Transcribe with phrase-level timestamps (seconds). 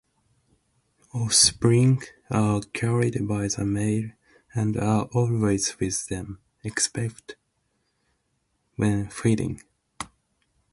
[1.13, 2.01] Offspring
[2.31, 4.09] are carried by the male,
[4.55, 7.35] and are always with them, except
[8.77, 9.61] when feeding.